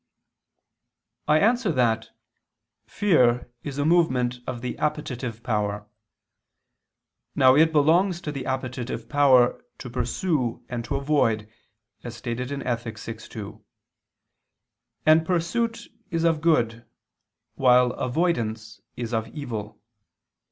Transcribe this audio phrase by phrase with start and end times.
[1.27, 2.09] I answer that,
[2.87, 5.85] Fear is a movement of the appetitive power.
[7.35, 11.51] Now it belongs to the appetitive power to pursue and to avoid,
[12.03, 12.97] as stated in Ethic.
[12.97, 13.63] vi, 2:
[15.05, 16.83] and pursuit is of good,
[17.53, 19.79] while avoidance is of evil.